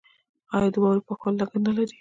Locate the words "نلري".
1.65-1.85